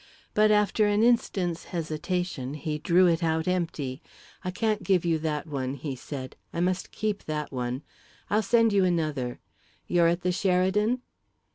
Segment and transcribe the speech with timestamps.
[0.33, 4.01] But, after an instant's hesitation, he drew it out empty.
[4.43, 7.83] "I can't give you that one," he said; "I must keep that one.
[8.27, 9.39] I'll send you another.
[9.85, 11.03] You're at the Sheridan?"